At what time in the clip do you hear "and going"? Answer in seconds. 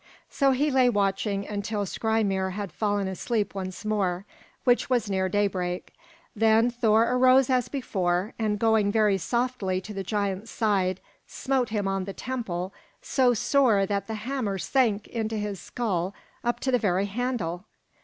8.39-8.91